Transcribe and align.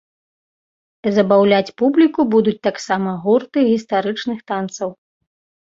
Забаўляць 1.17 1.73
публіку 1.81 2.21
будуць 2.37 2.55
таксама 2.69 3.15
гурты 3.27 3.67
гістарычных 3.71 4.39
танцаў. 4.55 4.89